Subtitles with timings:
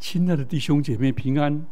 [0.00, 1.66] 亲爱的弟兄姐妹平安，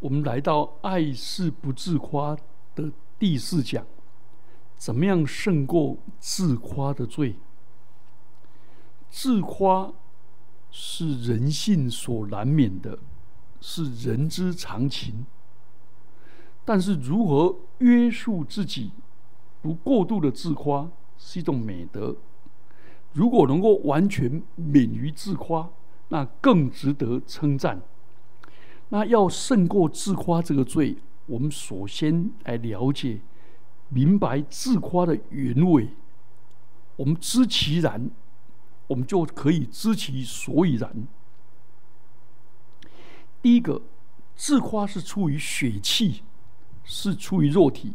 [0.00, 2.34] 我们来到“爱是不自夸”
[2.74, 3.86] 的第四讲，
[4.78, 7.36] 怎么样胜过自夸的罪？
[9.10, 9.92] 自夸
[10.70, 12.98] 是人性所难免的，
[13.60, 15.26] 是人之常情。
[16.64, 18.92] 但是如何约束自己，
[19.60, 22.16] 不过度的自夸，是一种美德。
[23.12, 25.70] 如果能够完全免于自夸，
[26.08, 27.82] 那更值得称赞。
[28.90, 33.20] 那要胜过自夸这个罪，我们首先来了解、
[33.88, 35.88] 明白自夸的原委。
[36.94, 38.08] 我们知其然，
[38.86, 41.06] 我们就可以知其所以然。
[43.42, 43.82] 第一个，
[44.36, 46.22] 自夸是出于血气，
[46.84, 47.94] 是出于肉体。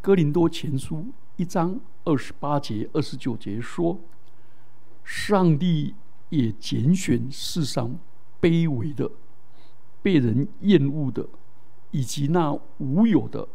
[0.00, 3.98] 哥林多前书一章二十八节、二十九节说
[5.02, 5.96] ：“上帝。”
[6.36, 7.98] 也拣选世上
[8.40, 9.10] 卑微的、
[10.02, 11.26] 被人厌恶的，
[11.90, 13.48] 以及那无有的，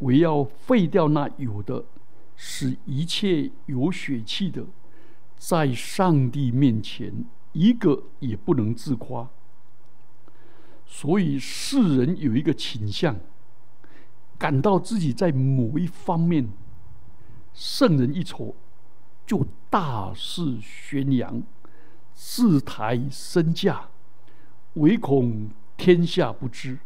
[0.00, 1.84] 唯要废掉那有的，
[2.36, 4.64] 使一切有血气的，
[5.36, 9.30] 在上帝面前一个也不能自夸。
[10.84, 13.18] 所以世人有一个倾向，
[14.38, 16.48] 感到自己在某一方面
[17.52, 18.54] 胜人一筹，
[19.26, 21.42] 就大肆宣扬。
[22.16, 23.90] 自抬身价，
[24.74, 26.78] 唯恐天下不知。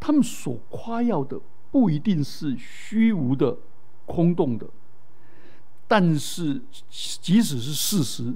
[0.00, 1.40] 他们所夸耀的
[1.70, 3.56] 不一定是虚无的、
[4.04, 4.68] 空洞的，
[5.86, 8.34] 但是即使是事实，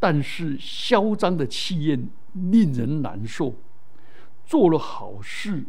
[0.00, 3.54] 但是嚣张的气焰令人难受。
[4.46, 5.66] 做了好事，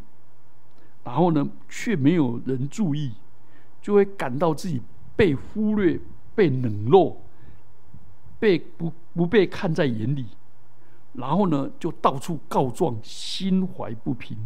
[1.04, 3.14] 然后呢，却没有人注意，
[3.82, 4.82] 就会感到自己
[5.16, 6.00] 被忽略、
[6.34, 7.22] 被冷落。
[8.40, 10.28] 被不不被看在眼里，
[11.14, 14.38] 然后呢，就到处告状，心怀不平。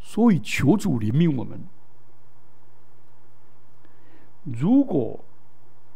[0.00, 1.60] 所以求主怜悯我们。
[4.44, 5.24] 如果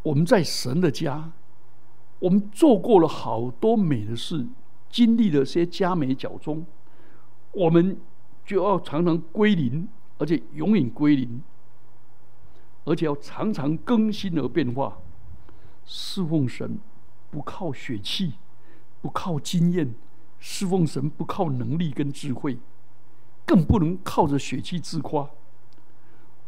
[0.02, 1.32] 我们在神的家，
[2.18, 4.46] 我们做过了好多美的事，
[4.90, 6.66] 经历了些佳美角中，
[7.52, 7.98] 我们
[8.44, 9.88] 就要常常归零，
[10.18, 11.42] 而且永远归零。
[12.84, 14.98] 而且要常常更新而变化，
[15.84, 16.78] 侍奉神
[17.30, 18.34] 不靠血气，
[19.00, 19.94] 不靠经验，
[20.38, 22.58] 侍奉神不靠能力跟智慧，
[23.46, 25.30] 更不能靠着血气自夸。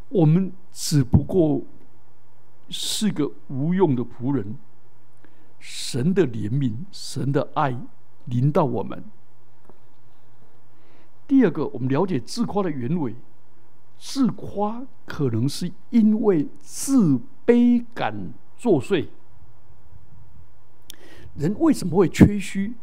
[0.08, 1.62] 我们只不过
[2.68, 4.56] 是个无用的仆人。
[5.58, 7.74] 神的怜悯，神的爱
[8.26, 9.02] 临到我们。
[11.26, 13.14] 第二个，我们了解自夸的原委。
[13.98, 19.08] 自夸可能是因为自卑感作祟。
[21.34, 22.74] 人为什么会吹嘘？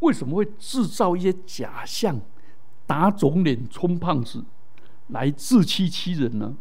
[0.00, 2.20] 为什么会制造一些假象，
[2.86, 4.44] 打肿脸充胖子，
[5.08, 6.56] 来自欺欺人呢？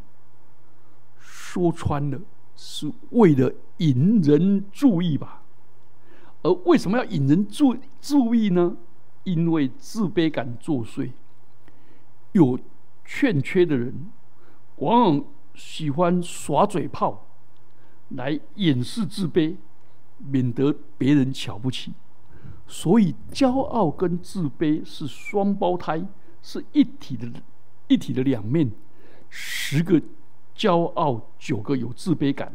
[1.20, 2.20] 说穿了，
[2.56, 5.44] 是为了引人注意吧。
[6.42, 8.78] 而为什么要引人注注意呢？
[9.26, 11.12] 因为自卑感作祟，
[12.32, 12.58] 有。
[13.08, 14.12] 欠缺的人，
[14.76, 15.26] 往往
[15.56, 17.26] 喜欢耍嘴炮，
[18.10, 19.56] 来掩饰自卑，
[20.18, 21.94] 免得别人瞧不起。
[22.68, 26.06] 所以，骄傲跟自卑是双胞胎，
[26.42, 27.32] 是一体的，
[27.88, 28.70] 一体的两面。
[29.30, 30.02] 十个
[30.54, 32.54] 骄傲，九个有自卑感，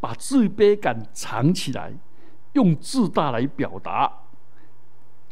[0.00, 1.92] 把自卑感藏起来，
[2.54, 4.12] 用自大来表达，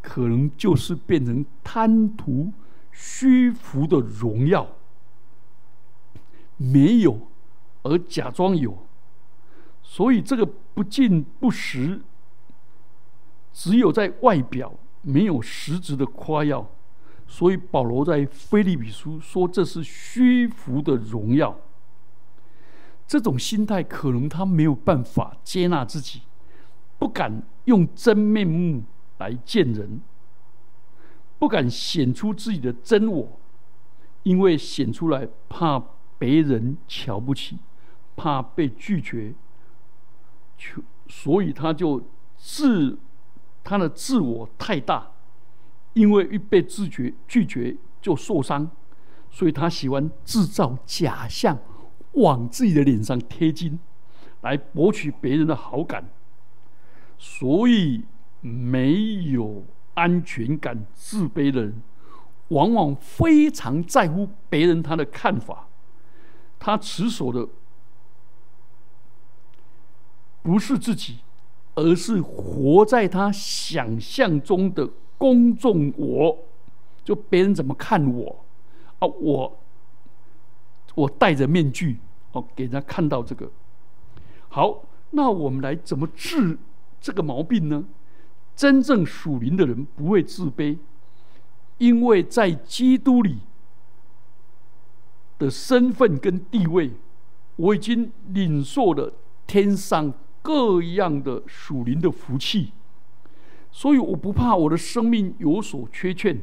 [0.00, 2.52] 可能就是变成贪图。
[3.00, 4.66] 虚浮的荣耀，
[6.56, 7.28] 没有
[7.82, 8.76] 而假装有，
[9.84, 10.44] 所以这个
[10.74, 12.00] 不进不实，
[13.52, 16.68] 只有在外表没有实质的夸耀。
[17.28, 21.56] 所以保罗在菲利比书说这是虚浮的荣耀。
[23.06, 26.22] 这种心态可能他没有办法接纳自己，
[26.98, 28.82] 不敢用真面目
[29.18, 30.00] 来见人。
[31.38, 33.40] 不敢显出自己的真我，
[34.24, 35.82] 因为显出来怕
[36.18, 37.58] 别人瞧不起，
[38.16, 39.34] 怕被拒绝，
[41.06, 42.02] 所以他就
[42.36, 42.98] 自
[43.62, 45.12] 他的自我太大，
[45.92, 48.70] 因为一被拒绝拒绝就受伤，
[49.30, 51.58] 所以他喜欢制造假象，
[52.12, 53.78] 往自己的脸上贴金，
[54.40, 56.10] 来博取别人的好感，
[57.16, 58.04] 所以
[58.40, 59.64] 没有。
[59.98, 61.82] 安全感自卑的人，
[62.48, 65.66] 往往非常在乎别人他的看法。
[66.60, 67.48] 他持守的
[70.42, 71.18] 不是自己，
[71.74, 76.38] 而是活在他想象中的公众我，
[77.04, 78.44] 就别人怎么看我
[79.00, 79.06] 啊？
[79.06, 79.58] 我
[80.94, 81.98] 我戴着面具
[82.32, 83.50] 哦，给人家看到这个。
[84.48, 86.58] 好，那我们来怎么治
[87.00, 87.84] 这个毛病呢？
[88.58, 90.76] 真正属灵的人不会自卑，
[91.76, 93.38] 因为在基督里
[95.38, 96.90] 的身份跟地位，
[97.54, 99.14] 我已经领受了
[99.46, 100.12] 天上
[100.42, 102.72] 各样的属灵的福气，
[103.70, 106.42] 所以我不怕我的生命有所缺欠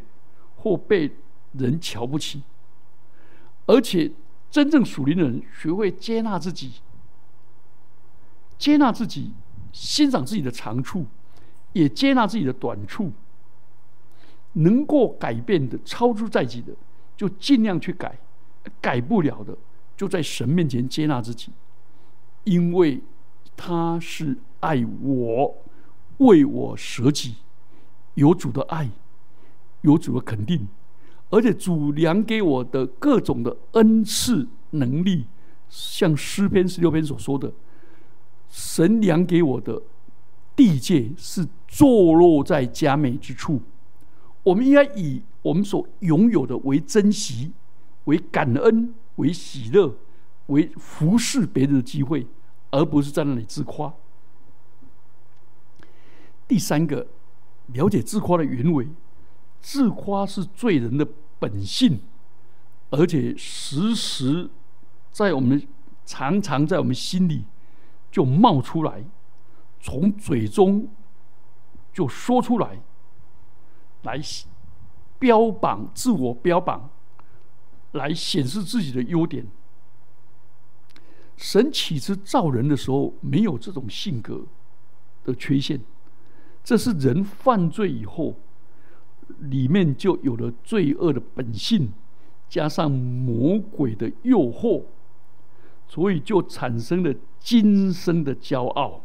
[0.55, 1.17] 或被
[1.51, 2.43] 人瞧不起。
[3.65, 4.09] 而且，
[4.49, 6.75] 真正属灵的人学会接纳自己，
[8.57, 9.33] 接纳自己，
[9.73, 11.07] 欣赏自己的长处。
[11.75, 13.11] 也接纳自己的短处，
[14.53, 16.71] 能够改变的、超出在己的，
[17.17, 18.09] 就尽量去改；
[18.79, 19.53] 改不了的，
[19.97, 21.51] 就在神面前接纳自己，
[22.45, 23.01] 因为
[23.57, 25.53] 他是爱我，
[26.19, 27.35] 为我舍己，
[28.13, 28.89] 有主的爱，
[29.81, 30.65] 有主的肯定，
[31.29, 35.25] 而且主量给我的各种的恩赐能力，
[35.67, 37.51] 像诗篇十六篇所说的，
[38.47, 39.81] 神量给我的。
[40.55, 43.61] 地界是坐落在佳美之处，
[44.43, 47.51] 我们应该以我们所拥有的为珍惜、
[48.05, 49.97] 为感恩、为喜乐、
[50.47, 52.25] 为服侍别人的机会，
[52.71, 53.93] 而不是在那里自夸。
[56.47, 57.07] 第三个，
[57.67, 58.87] 了解自夸的原委，
[59.59, 61.05] 自夸是罪人的
[61.39, 61.99] 本性，
[62.91, 64.49] 而且时时
[65.11, 65.67] 在我们
[66.05, 67.45] 常常在我们心里
[68.11, 69.03] 就冒出来。
[69.85, 70.89] 从嘴中
[71.93, 72.81] 就说出来，
[74.01, 74.19] 来
[75.19, 76.89] 标榜自我标榜，
[77.91, 79.45] 来显示自己的优点。
[81.37, 84.45] 神起初造人的时候没有这种性格
[85.23, 85.79] 的缺陷，
[86.63, 88.39] 这是人犯罪以后，
[89.37, 91.93] 里面就有了罪恶的本性，
[92.49, 94.85] 加上魔鬼的诱惑，
[95.87, 99.04] 所以就产生了今生的骄傲。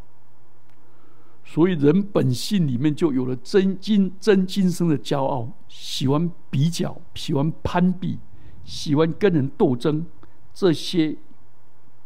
[1.52, 8.20] 所以，人本性里面就有了真今真今生的骄傲，喜欢比较，喜欢攀比，
[8.62, 10.06] 喜欢跟人斗争，
[10.54, 11.16] 这些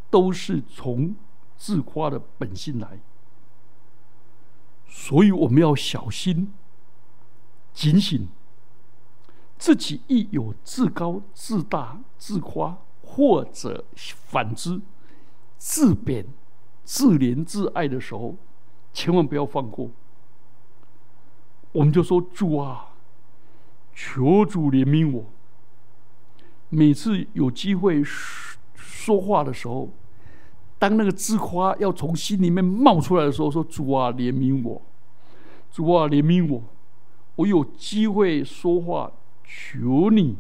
[0.08, 1.14] 都是从
[1.58, 2.99] 自夸的本性来。
[4.88, 6.50] 所以，我们要小心、
[7.75, 8.26] 警醒，
[9.58, 14.81] 自己一有自高、自大、自夸，或者反之
[15.58, 16.25] 自贬、
[16.82, 18.38] 自怜、自爱的时候。
[18.94, 19.91] 千万不要放过。
[21.73, 22.94] 我们就说主啊，
[23.93, 25.26] 求主怜悯我。
[26.70, 28.02] 每次有机会
[28.75, 29.91] 说话的时候，
[30.79, 34.81] 当那个自夸要从心里面冒出来的时候，说主啊怜悯我，
[35.70, 36.62] 主啊怜悯我。
[37.37, 39.11] 我有机会说话，
[39.44, 40.37] 求你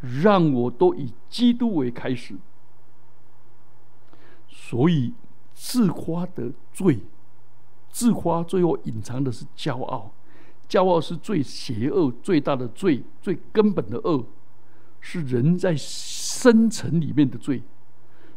[0.00, 2.36] 让我都以基督为开始。
[4.48, 5.12] 所以
[5.52, 7.00] 自夸的罪。
[7.96, 10.12] 自夸最后隐藏的是骄傲，
[10.68, 14.22] 骄傲是最邪恶、最大的罪、最根本的恶，
[15.00, 17.62] 是人在深层里面的罪。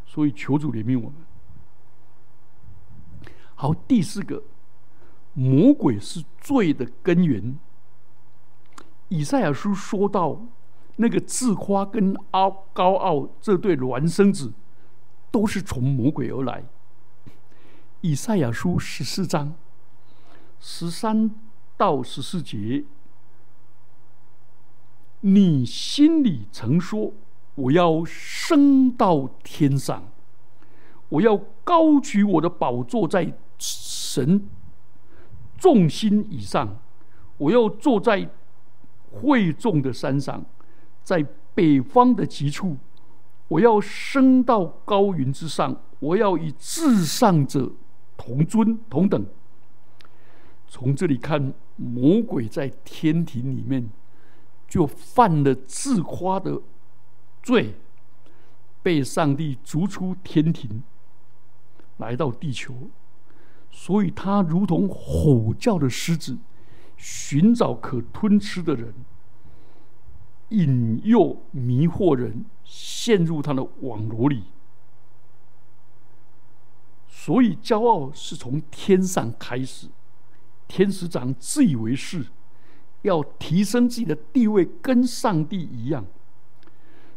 [0.05, 1.13] 所以求主怜悯我们。
[3.55, 4.41] 好，第四个，
[5.33, 7.59] 魔鬼是罪的根源。
[9.09, 10.41] 以赛亚书说到，
[10.95, 14.53] 那个自夸跟傲高傲这对孪生子，
[15.29, 16.63] 都是从魔鬼而来。
[18.01, 19.53] 以赛亚书十四章
[20.57, 21.31] 十三
[21.75, 22.85] 到十四节，
[25.19, 27.11] 你心里曾说
[27.55, 30.01] ：“我要升到天上，
[31.09, 34.47] 我要高举我的宝座在神
[35.57, 36.79] 众心以上，
[37.37, 38.29] 我要坐在
[39.11, 40.45] 会众的山上，
[41.03, 42.77] 在北方的极处，
[43.49, 47.73] 我要升到高云之上，我要以至上者。”
[48.19, 49.25] 同尊同等，
[50.67, 53.89] 从这里看，魔鬼在天庭里面
[54.67, 56.61] 就犯了自夸的
[57.41, 57.75] 罪，
[58.83, 60.83] 被上帝逐出天庭，
[61.95, 62.89] 来到地球，
[63.71, 66.37] 所以他如同吼叫的狮子，
[66.97, 68.93] 寻找可吞吃的人，
[70.49, 74.43] 引诱迷惑人，陷入他的网罗里。
[77.21, 79.89] 所以，骄傲是从天上开始。
[80.69, 82.25] 天使长自以为是，
[83.01, 86.05] 要提升自己的地位，跟上帝一样。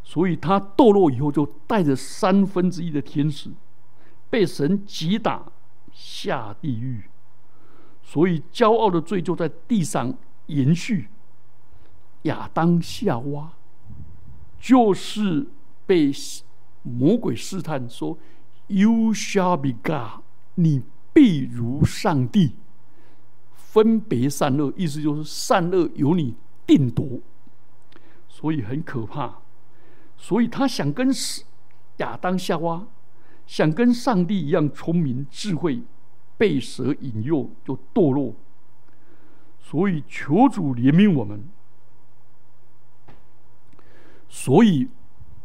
[0.03, 3.53] 所以他堕落以后，就带着三分之一的天使，
[4.29, 5.53] 被神击打，
[5.93, 7.05] 下地狱。
[8.03, 10.13] 所以，骄傲的罪就在地上
[10.47, 11.09] 延续。
[12.23, 13.53] 亚当、夏娃
[14.59, 15.47] 就是
[15.87, 16.11] 被
[16.83, 18.19] 魔鬼试探说
[18.73, 20.23] ：“You shall be God，
[20.55, 22.57] 你必如上帝，
[23.55, 26.35] 分别善恶。”意思就是善恶由你
[26.67, 27.21] 定夺。
[28.29, 29.39] 所以很可怕。
[30.17, 31.09] 所以他想跟
[31.99, 32.87] 亚当、夏娃
[33.47, 35.83] 想跟上帝一样聪明、智慧。
[36.39, 38.35] 被蛇引诱就堕落，
[39.61, 41.49] 所以求主怜悯我们。
[44.29, 44.89] 所以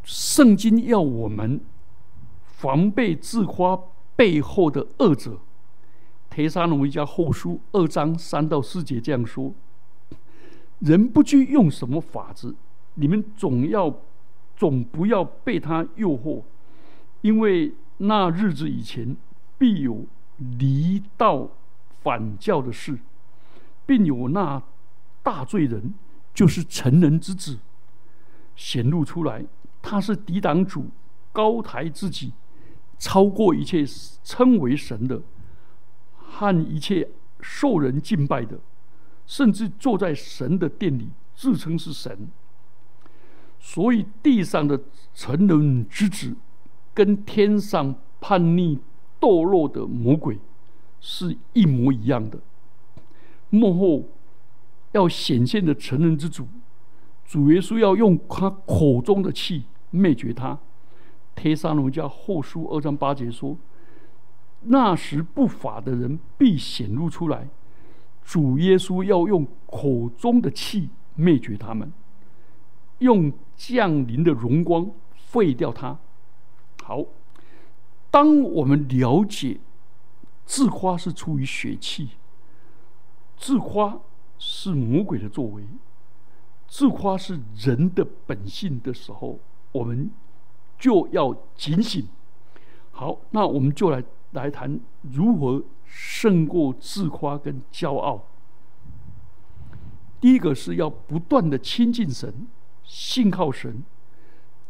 [0.03, 1.61] 圣经要我们
[2.57, 3.79] 防备自夸
[4.15, 5.39] 背后的恶者。
[6.29, 9.53] 提沙罗一家后书二章三到四节这样说：
[10.79, 12.55] 人不拘用什么法子，
[12.95, 14.01] 你们总要
[14.55, 16.43] 总不要被他诱惑，
[17.21, 19.15] 因为那日子以前
[19.57, 20.05] 必有。
[20.59, 21.49] 离道
[22.03, 22.99] 反教的事，
[23.87, 24.61] 并有那
[25.23, 25.95] 大罪人，
[26.31, 27.57] 就是成人之子，
[28.55, 29.43] 显露出来。
[29.81, 30.91] 他是抵挡主，
[31.31, 32.33] 高抬自己，
[32.97, 33.85] 超过一切
[34.23, 35.21] 称为神的，
[36.15, 37.09] 和一切
[37.41, 38.59] 受人敬拜的，
[39.25, 42.29] 甚至坐在神的殿里，自称是神。
[43.59, 44.79] 所以地上的
[45.13, 46.35] 成人之子，
[46.93, 48.79] 跟天上叛逆。
[49.19, 50.37] 堕落的魔鬼
[51.01, 52.37] 是一模一样的。
[53.49, 54.07] 幕后
[54.91, 56.47] 要显现的成人之主，
[57.25, 60.59] 主耶稣要用他口中的气灭绝他。
[61.37, 63.55] 提沙罗家后书二章八节说
[64.65, 67.47] ：“那时不法的人必显露出来，
[68.25, 71.93] 主耶稣要用口中的气灭绝他们，
[72.97, 75.99] 用降临的荣光废掉他。”
[76.83, 77.05] 好。
[78.09, 79.59] 当我们了解
[80.45, 82.11] 自夸是出于血气，
[83.35, 83.99] 自夸
[84.39, 85.63] 是魔鬼的作为，
[86.67, 89.39] 自夸是人的本性的时候，
[89.73, 90.09] 我们
[90.77, 92.07] 就要警醒。
[92.91, 98.27] 好，那我们就来来谈如何胜过自夸跟骄傲。
[100.19, 102.47] 第一个是要不断的亲近神，
[102.83, 103.83] 信靠神。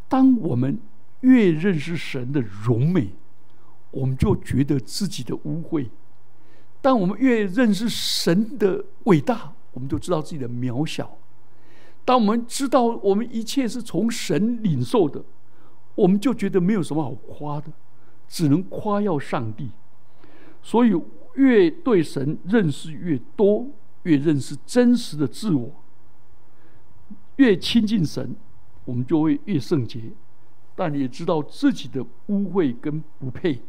[0.08, 0.80] 当我们
[1.22, 3.10] 越认识神的荣美。
[3.90, 5.88] 我们就觉得自己的污秽。
[6.82, 11.18] 当我们越认识神的伟大，我们就知道自己的渺小。
[12.04, 15.24] 当我们知道我们一切是从神领受的，
[15.98, 17.72] 我们就觉得没有什么好夸的，
[18.28, 19.72] 只能夸耀上帝。
[20.62, 20.94] 所以，
[21.34, 23.68] 越对神认识越多，
[24.04, 25.72] 越认识真实的自我，
[27.38, 28.36] 越亲近神，
[28.86, 30.12] 我们就会越圣洁。
[30.76, 33.60] 但也知道自己的污秽跟不配。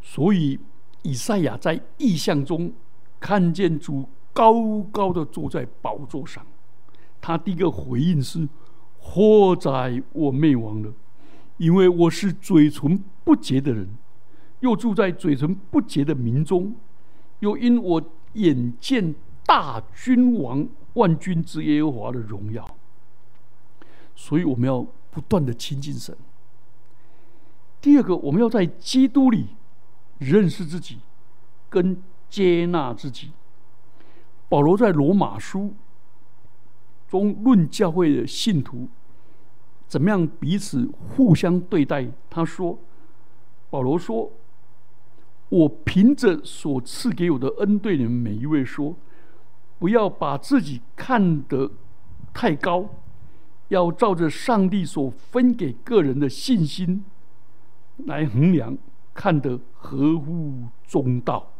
[0.00, 0.58] 所以，
[1.02, 2.72] 以赛亚在异象中
[3.20, 6.44] 看见主高高的坐在宝座上，
[7.20, 8.48] 他第一个回应是
[8.98, 10.92] ：“祸哉，我灭亡了，
[11.56, 13.88] 因为我是嘴唇不洁的人，
[14.60, 16.74] 又住在嘴唇不洁的民中，
[17.40, 18.02] 又因我
[18.34, 22.76] 眼见大君王万军之耶和华的荣耀。”
[24.16, 26.16] 所以，我们要不断的亲近神。
[27.80, 29.48] 第二个，我们要在基督里。
[30.18, 31.00] 认识自己，
[31.68, 33.32] 跟接纳自己。
[34.52, 35.72] 保罗在罗马书
[37.08, 38.86] 中论教会的信徒
[39.88, 42.06] 怎么样彼此互相对待。
[42.28, 42.78] 他说
[43.70, 44.30] ：“保罗说，
[45.48, 48.94] 我凭着所赐给我的恩，对你们每一位说，
[49.78, 51.70] 不要把自己看得
[52.34, 52.86] 太高，
[53.68, 57.02] 要照着上帝所分给个人的信心
[58.04, 58.76] 来衡量。”
[59.14, 61.52] 看得合乎中道。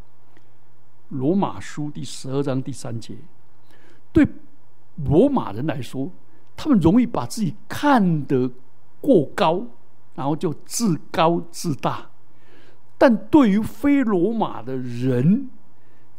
[1.13, 3.15] 罗马书第十二章第三节，
[4.11, 4.27] 对
[4.97, 6.11] 罗马人来说，
[6.55, 8.51] 他们容易把自己看得
[8.99, 9.65] 过高，
[10.15, 12.09] 然后就自高自大；
[12.97, 15.49] 但对于非罗马的人，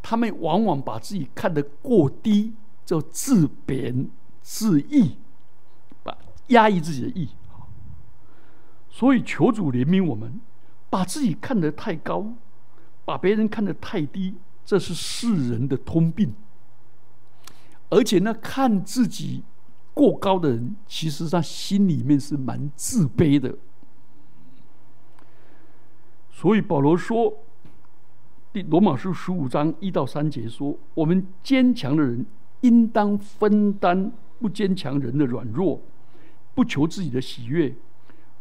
[0.02, 4.08] 他们往往把自己看得过低，就自贬
[4.40, 5.16] 自抑，
[6.02, 6.16] 把
[6.48, 7.28] 压抑自己的意。
[8.88, 10.40] 所以求主怜悯我们。
[10.90, 12.34] 把自己看得太高，
[13.04, 16.32] 把别人看得太低，这是世人的通病。
[17.90, 19.44] 而且呢，看自己
[19.92, 23.56] 过高的人，其实他心里面是蛮自卑的。
[26.32, 27.30] 所以保罗说，
[28.52, 32.26] 《第罗马书》十五章一到三节说：“我们坚强的人，
[32.62, 35.80] 应当分担不坚强人的软弱，
[36.54, 37.74] 不求自己的喜悦。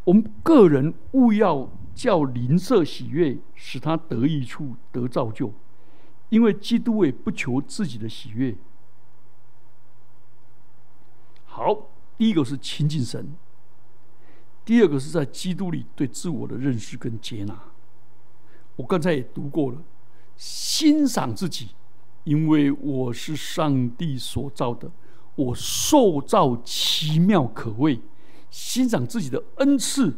[0.06, 5.54] 我们个人务要叫邻舍喜悦，使他得益处得造就，
[6.34, 8.56] 因为基督也不求自己的喜悦。
[11.46, 13.36] 好，第一个是亲近神，
[14.66, 17.56] 第二个是在基督里对自我的认识跟接纳。
[18.78, 19.78] 我刚才也读过了，
[20.36, 21.70] 欣赏自己，
[22.24, 24.90] 因为我是上帝所造的，
[25.36, 28.02] 我受造奇妙可畏。
[28.50, 30.18] 欣赏自己的恩赐，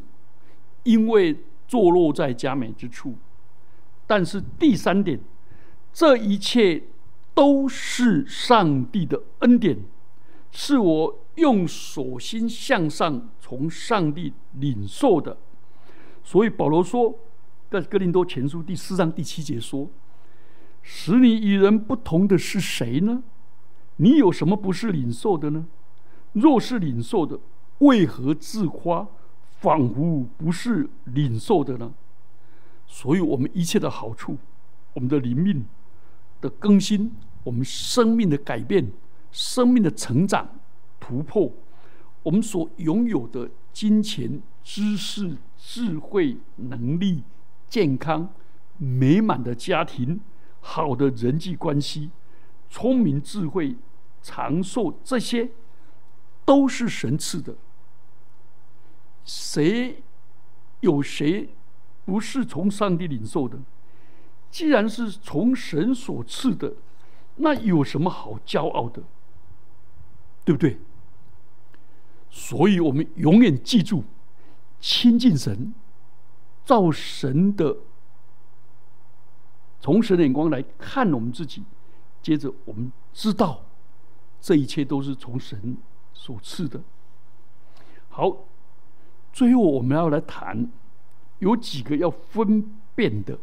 [0.84, 3.18] 因为坐落在佳美之处。
[4.08, 5.20] 但是第三点，
[5.96, 6.84] 这一切
[7.34, 9.80] 都是上帝的恩典，
[10.52, 11.20] 是我。
[11.36, 15.38] 用手心向上，从上帝领受的。
[16.24, 17.14] 所以保罗说，
[17.70, 19.90] 在哥林多前书第四章第七节说
[20.82, 23.22] ：“使你与人不同的是谁呢？
[23.98, 25.66] 你有什么不是领受的呢？
[26.32, 27.38] 若是领受的，
[27.80, 29.06] 为何自夸，
[29.60, 31.94] 仿佛不是领受的呢？”
[32.88, 34.38] 所以，我们一切的好处，
[34.94, 35.66] 我们的灵命
[36.46, 37.12] 的更新，
[37.44, 38.92] 我们生命的改变，
[39.32, 40.48] 生命的成长。
[41.00, 41.52] 突破
[42.22, 47.24] 我们所拥有的金钱、知识、智慧、能力、
[47.68, 48.30] 健康、
[48.78, 50.20] 美满的家庭、
[50.62, 52.12] 好的人际关系、
[52.70, 53.76] 聪明智慧、
[54.22, 55.50] 长寿，这些
[56.44, 57.56] 都是神赐的。
[59.24, 60.04] 谁
[60.82, 61.50] 有谁
[62.04, 63.60] 不是从上帝领受的？
[64.50, 66.74] 既然是从神所赐的，
[67.38, 69.04] 那有什么好骄傲的？
[70.44, 70.80] 对不对？
[72.30, 74.04] 所以我们永远记住，
[74.80, 75.74] 亲近神，
[76.64, 77.78] 照神的，
[79.80, 81.64] 从神的眼光来看我们自己。
[82.22, 83.62] 接着，我们知道，
[84.42, 85.78] 这一切都是从神
[86.14, 86.82] 所赐的。
[88.10, 88.46] 好，
[89.32, 90.72] 最后我们要来谈，
[91.40, 93.38] 有几个要分辨的，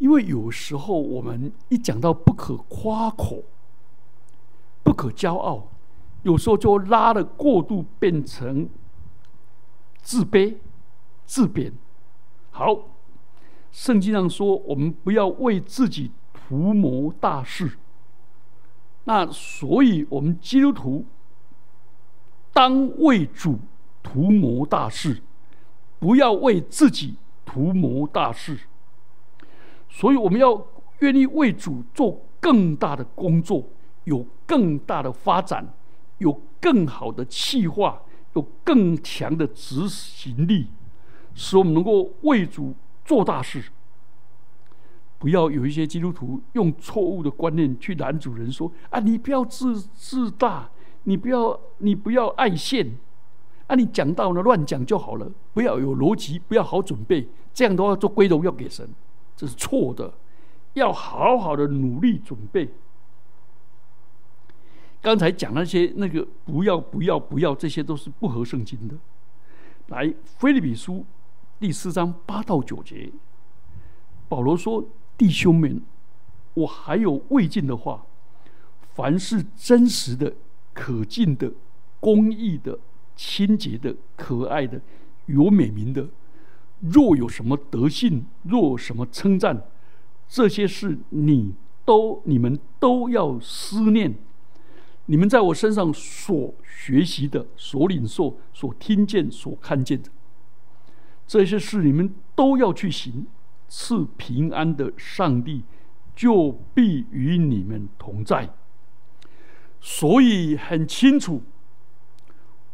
[0.00, 3.44] 因为有时候我们一讲到不可夸口，
[4.82, 5.68] 不可骄傲。
[6.22, 8.68] 有时候就拉的过度，变成
[10.00, 10.56] 自卑、
[11.26, 11.74] 自贬。
[12.50, 12.88] 好，
[13.70, 17.78] 圣经上说，我们不要为自己图谋大事。
[19.04, 21.04] 那所以，我们基督徒
[22.54, 23.58] 当为主
[24.02, 25.22] 图谋大事，
[25.98, 28.60] 不要为自己图谋大事。
[29.90, 30.66] 所以，我们要
[31.00, 33.62] 愿意为主做更大的工作，
[34.04, 35.74] 有更大的发展。
[36.18, 38.02] 有更好的气划，
[38.34, 40.66] 有更强的执行力，
[41.34, 42.74] 使我们能够为主
[43.06, 43.64] 做大事。
[45.18, 50.68] 不要有一些基督徒用错误的观念去拦主人说：“啊，你不要自自大，
[51.04, 52.98] 你不要你不要爱现，
[53.66, 58.86] 啊，你讲到呢乱讲就好了，不要有逻辑，不要好准备，这样的话做归荣要给神，
[59.40, 60.12] 这是错的。
[60.74, 62.68] 要好好的努力准备。”
[65.00, 68.94] 刚才讲那些那个不要不要不要，这些都是不合圣经的。
[69.86, 70.94] 来，《菲利比书》
[71.58, 73.10] 第四章八到九节，
[74.28, 74.84] 保罗说
[75.16, 75.80] ：“弟兄们，
[76.52, 78.04] 我还有未尽的话，
[78.92, 80.34] 凡是真实的、
[80.74, 81.50] 可敬的、
[81.98, 82.78] 公义的、
[83.16, 84.78] 清洁的、可爱的、
[85.24, 86.06] 有美名的，
[86.80, 89.64] 若有什么德性，若什么称赞，
[90.28, 94.14] 这些事你都你们都要思念。”
[95.06, 100.08] 你们在我身上所学习的、所领受、所听见、所看见的
[101.26, 103.26] 这些事，你们都要去行。
[103.72, 105.62] 赐平安的上帝
[106.16, 108.52] 就必与你们同在。
[109.80, 111.42] 所以很清楚，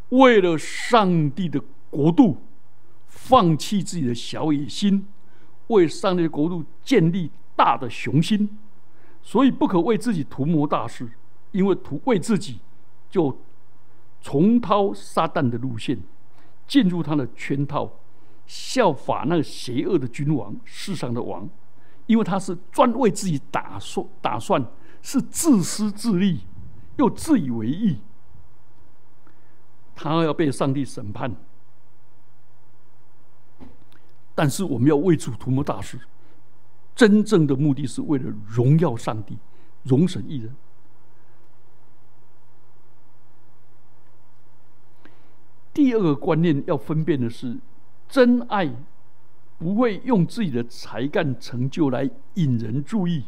[0.09, 2.39] 为了上帝的国度，
[3.29, 5.07] 放弃自己的小野心，
[5.69, 8.57] 为上帝的国度建立大的雄心，
[9.21, 11.11] 所以不可为自己图谋大事。
[11.51, 12.61] 因为图为自己，
[13.11, 13.41] 就
[14.21, 15.99] 重蹈撒旦的路线，
[16.69, 17.91] 进入他的圈套，
[18.47, 21.49] 效法那个邪恶的君王，世上的王。
[22.07, 24.65] 因为他是专为自己打算，打算
[25.03, 26.43] 是自私自利，
[26.99, 27.99] 又自以为意，
[29.95, 31.35] 他要被上帝审判。
[34.37, 35.99] 但是我们要为主图谋大事，
[36.95, 39.39] 真正的目的是为了荣耀上帝，
[39.83, 40.55] 荣神一人。
[45.73, 47.57] 第二个观念要分辨的是，
[48.09, 48.71] 真爱
[49.59, 53.25] 不会用自己的才干成就来引人注意，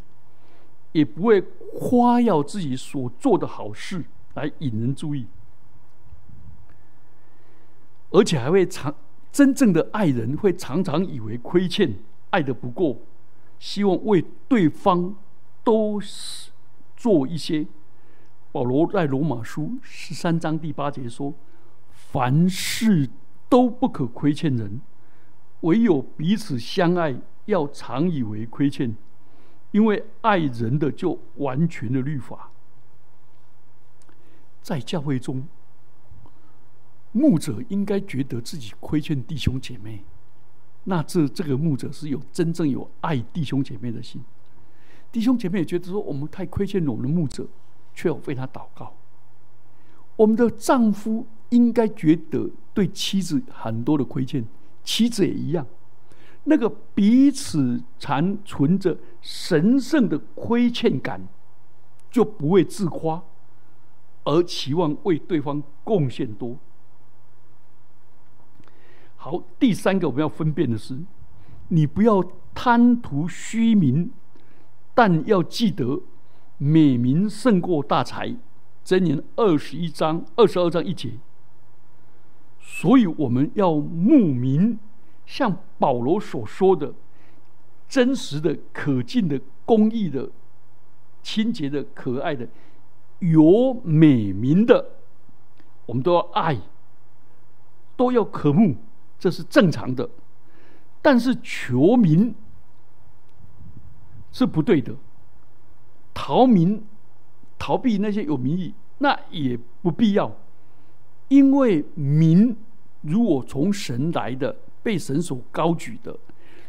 [0.92, 1.40] 也不会
[1.78, 5.26] 夸耀自己所做的好事来引人注意。
[8.10, 8.94] 而且还会常
[9.30, 11.94] 真正的爱人会常常以为亏欠，
[12.30, 13.02] 爱的不够，
[13.58, 15.14] 希望为对方
[15.62, 16.50] 都是
[16.96, 17.66] 做一些。
[18.50, 21.34] 保罗在罗马书十三章第八节说
[21.92, 23.08] ：“凡事
[23.48, 24.80] 都不可亏欠人，
[25.60, 27.14] 唯有彼此相爱，
[27.44, 28.96] 要常以为亏欠，
[29.70, 32.50] 因为爱人的就完全的律法。”
[34.62, 35.46] 在教会中，
[37.12, 40.04] 牧者应该觉得自己亏欠弟兄姐妹，
[40.84, 44.22] 那这这个牧者是有真正有爱弟兄姐妹的心。
[45.10, 47.46] 弟兄姐妹也觉得说，我们太亏欠我们的牧者。
[47.98, 48.94] 却要为他祷告。
[50.14, 54.46] 我们的丈夫应该觉得对妻子很多的亏欠，
[54.84, 55.66] 妻子也一样。
[56.44, 61.26] 那个彼此残存着神圣的亏欠感，
[62.08, 63.20] 就不会自夸，
[64.22, 66.56] 而期望为对方贡献多。
[69.18, 70.96] 好，第三个我们要分辨的是，
[71.68, 74.10] 你不要贪图虚名，
[74.94, 76.00] 但要记得。
[76.60, 78.34] 美名胜过大财，
[78.84, 81.12] 箴言二十一章二十二章一节。
[82.60, 84.76] 所以我们要慕名，
[85.24, 86.94] 像保罗所说的，
[87.88, 90.30] 真实的、可敬的、公义的、
[91.22, 92.48] 清洁的、可爱的、
[93.20, 94.96] 有美名的，
[95.86, 96.58] 我们都要爱，
[97.96, 98.74] 都要渴慕，
[99.18, 100.08] 这是正常的。
[101.00, 102.34] 但是求名
[104.32, 104.94] 是不对的。
[106.12, 106.84] 逃名、
[107.58, 110.36] 逃避那些有名义，那也不必要，
[111.28, 112.56] 因为名
[113.02, 116.18] 如果从神来的，被神所高举的，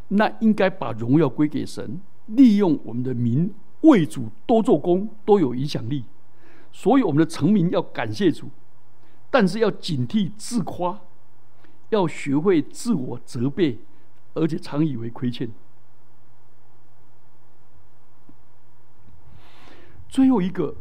[0.09, 6.05] 那应该把荣耀归给神，利用我们的名为主多做工，多有影响力。
[6.71, 8.47] 所以我们的成名要感谢主，
[9.31, 11.01] 但是要警惕自夸，
[11.89, 13.79] 要学会自我责备，
[14.33, 15.51] 而且常以为亏欠。
[20.07, 20.75] 最后一个，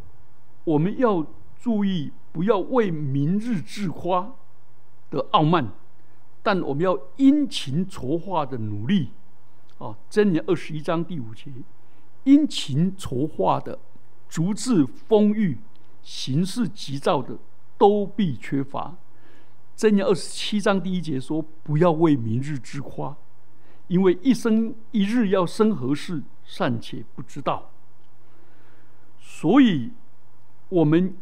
[0.64, 1.27] 我们要
[1.59, 4.35] 注意，不要为明日自夸
[5.11, 5.71] 的傲慢，
[6.42, 9.11] 但我们要殷勤筹划的努力。
[9.79, 11.53] 啊，箴言二十一章第五节，
[12.25, 13.79] 殷勤筹划的，
[14.29, 15.59] 足智丰裕、
[16.03, 17.38] 行事急躁的，
[17.77, 18.97] 都必缺乏。
[19.79, 23.17] 箴言二十七章第一节说，不要为明日之夸，
[23.87, 27.71] 因为一生一日要生何事，尚且不知道。
[29.21, 29.93] 所以，
[30.69, 31.17] 我们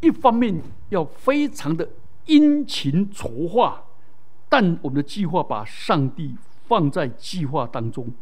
[0.00, 1.88] 一方面要非常的
[2.24, 3.84] 殷勤筹划，
[4.48, 8.12] 但我们的计划把上帝放在计划当中。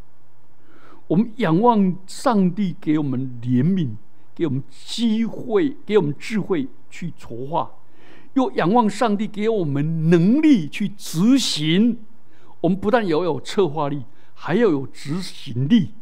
[1.07, 3.95] 我们仰望上帝给我们怜悯，
[4.35, 7.67] 给我们机会，给我们智慧去筹划；
[8.35, 11.99] 又仰望上帝给我们能力去执行。
[12.61, 14.03] 我们不但要有策划力，
[14.35, 15.93] 还要有执行力。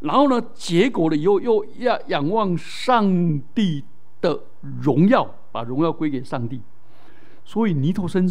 [0.00, 0.44] 然后呢？
[0.54, 3.84] 结果了以后，又要仰望上帝
[4.20, 4.38] 的
[4.82, 6.60] 荣耀，把荣耀归给上帝。
[7.44, 8.30] 所以尼托森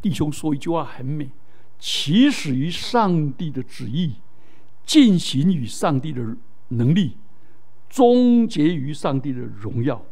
[0.00, 1.30] 弟兄说一句话很美：
[1.78, 4.14] 起始于上帝的旨意，
[4.84, 6.36] 进行于上帝的
[6.68, 7.16] 能力，
[7.88, 10.04] 终结于上帝的荣耀。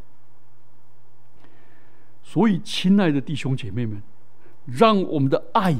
[2.23, 4.01] 所以，亲爱的弟兄姐妹们，
[4.65, 5.75] 让我们的爱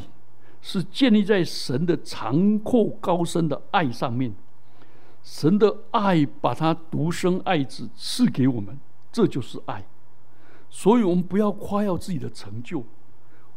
[0.61, 4.33] 是建立在神的长阔高深的爱上面。
[5.23, 8.79] 神的爱把他独生爱子赐给我们，
[9.11, 9.85] 这就是爱。
[10.69, 12.83] 所以，我们不要夸耀自己的成就，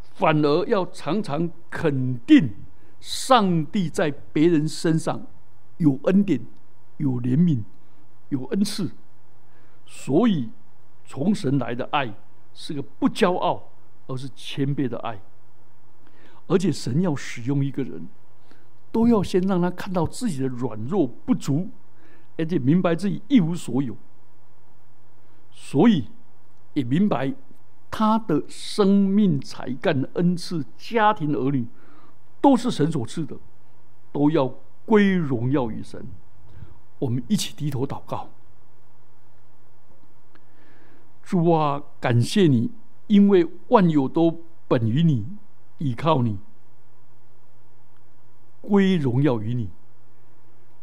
[0.02, 2.50] 反而要常常肯定
[3.00, 5.26] 上帝在别人身上
[5.78, 6.40] 有恩典、
[6.98, 7.62] 有怜悯、
[8.28, 8.90] 有恩赐。
[9.86, 10.50] 所以，
[11.06, 12.12] 从神来的爱
[12.54, 13.62] 是个不骄傲，
[14.06, 15.20] 而是谦卑的爱。
[16.46, 18.08] 而且，神要使用一个人。
[18.92, 21.68] 都要先让他看到自己的软弱不足，
[22.36, 23.96] 而且明白自己一无所有，
[25.50, 26.04] 所以
[26.74, 27.34] 也明白
[27.90, 31.66] 他的生命、才干、恩赐、家庭、儿女
[32.40, 33.36] 都是神所赐的，
[34.12, 34.46] 都要
[34.86, 36.06] 归荣耀于神。
[37.00, 38.30] 我们一起低头祷告，
[41.24, 42.70] 主啊，感谢你，
[43.06, 45.26] 因为万有都本于你，
[45.78, 46.38] 依靠你。
[48.60, 49.70] 归荣耀于你，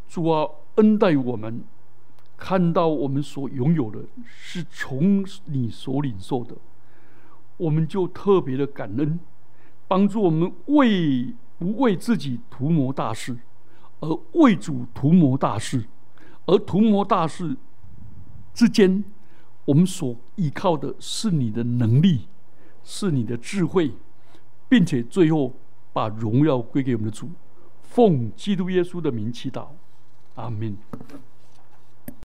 [0.08, 1.64] 主啊，恩待我们，
[2.38, 6.56] 看到我们所拥有的是从你所领受的，
[7.58, 9.20] 我们就特别的感恩，
[9.88, 13.38] 帮助我们为不为自己图谋大事，
[14.00, 15.86] 而为主图谋大事，
[16.46, 17.58] 而图谋大事
[18.54, 19.04] 之间，
[19.66, 22.28] 我们所依靠的是你的能力，
[22.84, 23.92] 是你的智慧，
[24.68, 25.54] 并且最后
[25.94, 27.30] 把荣耀归给我们的主。
[27.82, 29.68] 奉基督耶稣的名祈祷，
[30.36, 30.78] 阿门。